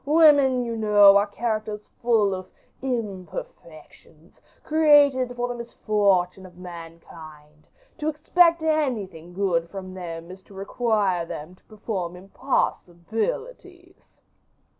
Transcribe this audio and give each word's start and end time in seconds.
Women, 0.03 0.63
you 0.65 0.75
know, 0.77 1.15
are 1.17 1.27
characters 1.27 1.87
full 2.01 2.33
of 2.33 2.49
imperfections, 2.81 4.41
created 4.63 5.35
for 5.35 5.47
the 5.47 5.53
misfortune 5.53 6.43
of 6.43 6.57
mankind: 6.57 7.67
to 7.99 8.07
expect 8.09 8.63
anything 8.63 9.31
good 9.35 9.69
from 9.69 9.93
them 9.93 10.31
is 10.31 10.41
to 10.45 10.55
require 10.55 11.23
them 11.27 11.53
to 11.53 11.63
perform 11.65 12.15
impossibilities." 12.15 14.01